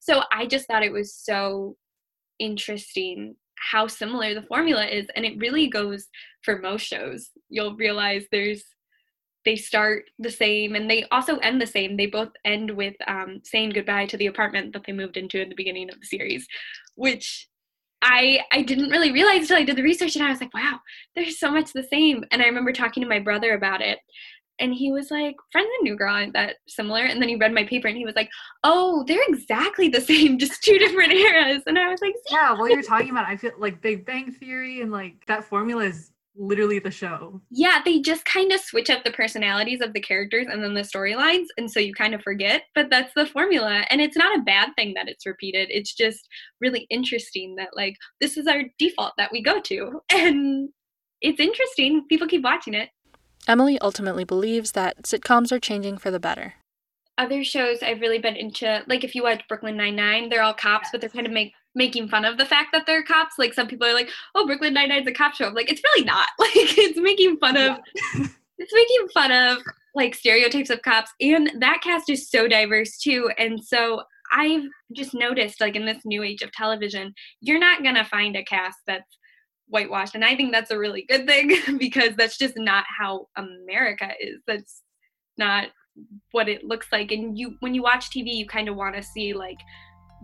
So 0.00 0.22
I 0.32 0.46
just 0.46 0.66
thought 0.66 0.82
it 0.82 0.92
was 0.92 1.14
so 1.14 1.76
interesting 2.38 3.34
how 3.56 3.88
similar 3.88 4.34
the 4.34 4.42
formula 4.42 4.86
is 4.86 5.06
and 5.16 5.24
it 5.24 5.36
really 5.38 5.66
goes 5.66 6.06
for 6.44 6.60
most 6.60 6.86
shows 6.86 7.30
you'll 7.48 7.74
realize 7.74 8.22
there's 8.30 8.62
they 9.48 9.56
start 9.56 10.04
the 10.18 10.30
same 10.30 10.74
and 10.74 10.90
they 10.90 11.04
also 11.10 11.38
end 11.38 11.58
the 11.58 11.66
same. 11.66 11.96
They 11.96 12.04
both 12.04 12.28
end 12.44 12.70
with 12.70 12.94
um, 13.06 13.40
saying 13.44 13.70
goodbye 13.70 14.04
to 14.06 14.16
the 14.18 14.26
apartment 14.26 14.74
that 14.74 14.82
they 14.86 14.92
moved 14.92 15.16
into 15.16 15.40
at 15.40 15.48
the 15.48 15.54
beginning 15.54 15.88
of 15.90 15.98
the 15.98 16.06
series, 16.06 16.46
which 16.96 17.48
I 18.02 18.40
I 18.52 18.62
didn't 18.62 18.90
really 18.90 19.12
realize 19.12 19.42
until 19.42 19.58
I 19.58 19.64
did 19.64 19.76
the 19.76 19.82
research 19.82 20.16
and 20.16 20.24
I 20.24 20.30
was 20.30 20.40
like, 20.40 20.54
wow, 20.54 20.80
there's 21.14 21.38
so 21.38 21.50
much 21.50 21.72
the 21.72 21.82
same. 21.82 22.24
And 22.30 22.42
I 22.42 22.46
remember 22.46 22.72
talking 22.72 23.02
to 23.02 23.08
my 23.08 23.18
brother 23.18 23.54
about 23.54 23.80
it. 23.80 23.98
And 24.60 24.74
he 24.74 24.90
was 24.90 25.10
like, 25.10 25.36
Friends 25.52 25.68
and 25.78 25.84
New 25.84 25.96
Girl 25.96 26.14
aren't 26.14 26.32
that 26.32 26.56
similar. 26.66 27.04
And 27.04 27.22
then 27.22 27.28
he 27.28 27.36
read 27.36 27.52
my 27.52 27.64
paper 27.64 27.86
and 27.86 27.96
he 27.96 28.04
was 28.04 28.16
like, 28.16 28.28
Oh, 28.64 29.04
they're 29.06 29.22
exactly 29.28 29.88
the 29.88 30.00
same, 30.12 30.38
just 30.38 30.62
two 30.62 30.78
different 30.78 31.12
eras. 31.12 31.62
And 31.66 31.78
I 31.78 31.88
was 31.88 32.00
like, 32.00 32.14
Yeah, 32.30 32.58
what 32.58 32.70
you're 32.70 32.82
talking 32.94 33.10
about, 33.10 33.26
I 33.26 33.36
feel 33.36 33.52
like 33.58 33.82
Big 33.82 34.04
Bang 34.04 34.32
Theory 34.32 34.80
and 34.80 34.90
like 34.90 35.24
that 35.26 35.44
formula 35.44 35.84
is 35.84 36.10
literally 36.38 36.78
the 36.78 36.90
show. 36.90 37.40
Yeah, 37.50 37.80
they 37.84 38.00
just 38.00 38.24
kind 38.24 38.52
of 38.52 38.60
switch 38.60 38.88
up 38.90 39.04
the 39.04 39.10
personalities 39.10 39.80
of 39.80 39.92
the 39.92 40.00
characters 40.00 40.46
and 40.50 40.62
then 40.62 40.74
the 40.74 40.82
storylines, 40.82 41.46
and 41.56 41.70
so 41.70 41.80
you 41.80 41.92
kind 41.92 42.14
of 42.14 42.22
forget, 42.22 42.62
but 42.74 42.88
that's 42.90 43.12
the 43.14 43.26
formula. 43.26 43.84
And 43.90 44.00
it's 44.00 44.16
not 44.16 44.38
a 44.38 44.42
bad 44.42 44.70
thing 44.76 44.94
that 44.94 45.08
it's 45.08 45.26
repeated. 45.26 45.68
It's 45.70 45.94
just 45.94 46.28
really 46.60 46.86
interesting 46.90 47.56
that 47.56 47.70
like 47.74 47.96
this 48.20 48.36
is 48.36 48.46
our 48.46 48.62
default 48.78 49.14
that 49.18 49.32
we 49.32 49.42
go 49.42 49.60
to. 49.62 50.00
And 50.10 50.70
it's 51.20 51.40
interesting. 51.40 52.04
People 52.08 52.28
keep 52.28 52.42
watching 52.42 52.74
it. 52.74 52.90
Emily 53.46 53.78
ultimately 53.80 54.24
believes 54.24 54.72
that 54.72 55.02
sitcoms 55.02 55.50
are 55.52 55.58
changing 55.58 55.98
for 55.98 56.10
the 56.10 56.20
better. 56.20 56.54
Other 57.16 57.42
shows 57.42 57.82
I've 57.82 58.00
really 58.00 58.18
been 58.18 58.36
into, 58.36 58.84
like 58.86 59.04
if 59.04 59.14
you 59.14 59.24
watch 59.24 59.42
Brooklyn 59.48 59.76
Nine 59.76 59.96
Nine, 59.96 60.28
they're 60.28 60.42
all 60.42 60.54
cops, 60.54 60.90
but 60.92 61.00
they're 61.00 61.10
kind 61.10 61.26
of 61.26 61.32
make 61.32 61.52
making 61.78 62.08
fun 62.08 62.26
of 62.26 62.36
the 62.36 62.44
fact 62.44 62.70
that 62.72 62.84
they're 62.84 63.02
cops. 63.04 63.38
Like 63.38 63.54
some 63.54 63.68
people 63.68 63.86
are 63.86 63.94
like, 63.94 64.10
"Oh, 64.34 64.44
Brooklyn 64.46 64.74
Nine 64.74 64.90
Nine's 64.90 65.06
a 65.06 65.12
cop 65.12 65.34
show." 65.34 65.46
I'm 65.46 65.54
like, 65.54 65.70
it's 65.70 65.82
really 65.82 66.04
not. 66.04 66.28
Like 66.38 66.76
it's 66.76 66.98
making 66.98 67.38
fun 67.38 67.56
of 67.56 67.78
it's 68.58 68.74
making 68.74 69.08
fun 69.14 69.32
of 69.32 69.58
like 69.94 70.14
stereotypes 70.14 70.70
of 70.70 70.82
cops, 70.82 71.10
and 71.20 71.50
that 71.60 71.80
cast 71.82 72.10
is 72.10 72.28
so 72.28 72.48
diverse 72.48 72.98
too. 72.98 73.30
And 73.38 73.64
so 73.64 74.02
I've 74.32 74.64
just 74.94 75.14
noticed, 75.14 75.60
like 75.60 75.76
in 75.76 75.86
this 75.86 76.04
new 76.04 76.22
age 76.22 76.42
of 76.42 76.52
television, 76.52 77.14
you're 77.40 77.58
not 77.58 77.82
gonna 77.82 78.04
find 78.04 78.36
a 78.36 78.44
cast 78.44 78.78
that's 78.86 79.18
whitewashed, 79.68 80.14
and 80.14 80.24
I 80.24 80.36
think 80.36 80.52
that's 80.52 80.70
a 80.70 80.78
really 80.78 81.06
good 81.08 81.26
thing 81.26 81.56
because 81.78 82.14
that's 82.16 82.36
just 82.36 82.54
not 82.58 82.84
how 82.98 83.28
America 83.36 84.10
is. 84.20 84.40
That's 84.46 84.82
not 85.38 85.68
what 86.30 86.48
it 86.48 86.62
looks 86.64 86.86
like 86.92 87.10
and 87.10 87.36
you 87.36 87.56
when 87.58 87.74
you 87.74 87.82
watch 87.82 88.08
tv 88.10 88.32
you 88.32 88.46
kind 88.46 88.68
of 88.68 88.76
want 88.76 88.94
to 88.94 89.02
see 89.02 89.32
like 89.32 89.58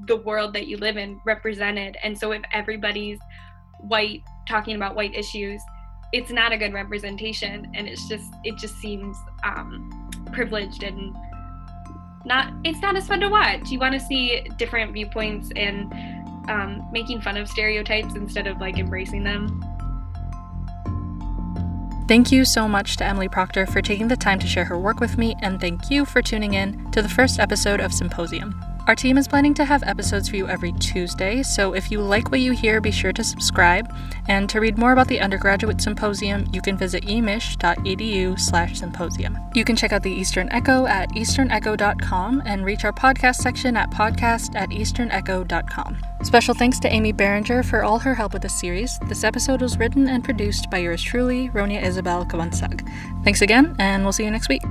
the 0.07 0.17
world 0.17 0.53
that 0.55 0.67
you 0.67 0.77
live 0.77 0.97
in 0.97 1.21
represented. 1.25 1.97
And 2.03 2.19
so 2.19 2.33
if 2.33 2.43
everybody's 2.53 3.19
white 3.81 4.23
talking 4.49 4.77
about 4.77 4.95
white 4.95 5.15
issues, 5.15 5.63
it's 6.15 6.31
not 6.31 6.53
a 6.53 6.57
good 6.57 6.73
representation 6.73 7.71
and 7.75 7.89
it's 7.89 8.09
just 8.09 8.33
it 8.45 8.57
just 8.57 8.77
seems 8.77 9.17
um, 9.43 10.09
privileged 10.33 10.85
and 10.85 11.13
not 12.25 12.53
it's 12.65 12.81
not 12.81 12.97
as 12.97 13.09
fun 13.09 13.19
to 13.19 13.29
watch 13.29 13.69
you 13.69 13.81
want 13.81 13.93
to 13.93 13.99
see 13.99 14.47
different 14.57 14.93
viewpoints 14.93 15.51
and 15.57 15.93
um, 16.49 16.87
making 16.93 17.21
fun 17.21 17.37
of 17.37 17.49
stereotypes 17.49 18.15
instead 18.15 18.47
of 18.47 18.61
like 18.61 18.79
embracing 18.79 19.25
them 19.25 19.61
Thank 22.07 22.31
you 22.31 22.45
so 22.45 22.69
much 22.69 22.99
to 22.99 23.05
Emily 23.05 23.29
Proctor 23.29 23.65
for 23.65 23.81
taking 23.81 24.09
the 24.09 24.17
time 24.17 24.39
to 24.41 24.47
share 24.47 24.67
her 24.67 24.79
work 24.79 25.01
with 25.01 25.17
me, 25.17 25.37
and 25.41 25.59
thank 25.59 25.91
you 25.91 26.05
for 26.05 26.21
tuning 26.21 26.53
in 26.53 26.91
to 26.91 27.01
the 27.01 27.09
first 27.09 27.41
episode 27.41 27.81
of 27.81 27.95
Symposium. 27.95 28.74
Our 28.87 28.95
team 28.95 29.17
is 29.17 29.27
planning 29.27 29.55
to 29.55 29.65
have 29.65 29.83
episodes 29.83 30.29
for 30.29 30.37
you 30.37 30.47
every 30.47 30.73
Tuesday, 30.73 31.43
so 31.43 31.73
if 31.73 31.91
you 31.91 32.03
like 32.03 32.31
what 32.31 32.41
you 32.41 32.53
hear, 32.53 32.83
be 32.83 32.91
sure 32.91 33.15
to 33.15 33.25
subscribe. 33.25 33.91
And 34.29 34.49
to 34.51 34.61
read 34.61 34.77
more 34.77 34.93
about 34.93 35.09
the 35.09 35.21
undergraduate 35.21 35.81
symposium, 35.81 36.47
you 36.53 36.61
can 36.61 36.77
visit 36.77 37.05
emich.edu 37.05 38.39
slash 38.39 38.79
symposium. 38.79 39.39
You 39.55 39.65
can 39.65 39.75
check 39.75 39.93
out 39.93 40.03
the 40.03 40.13
Eastern 40.13 40.51
Echo 40.53 40.87
at 40.87 41.09
easternecho.com 41.11 42.43
and 42.45 42.65
reach 42.65 42.85
our 42.85 42.93
podcast 42.93 43.37
section 43.37 43.75
at 43.77 43.91
podcast 43.91 44.55
at 44.55 44.69
easternecho.com. 44.69 45.97
Special 46.23 46.55
thanks 46.55 46.79
to 46.81 46.89
Amy 46.93 47.13
Berenger 47.13 47.63
for 47.63 47.85
all 47.85 47.99
her 47.99 48.15
help 48.15 48.35
with 48.35 48.43
this 48.43 48.59
series. 48.59 48.99
This 49.09 49.25
episode 49.25 49.63
was 49.63 49.79
written 49.79 50.09
and 50.09 50.23
produced 50.23 50.69
by 50.71 50.79
yours 50.79 51.03
truly, 51.03 51.49
Ronia 51.51 51.83
Isabel 51.83 52.27
Kawansag. 52.27 52.87
Thanks 53.25 53.41
again, 53.41 53.75
and 53.79 54.03
we'll 54.03 54.13
see 54.13 54.25
you 54.25 54.31
next 54.31 54.51
week. 54.51 54.63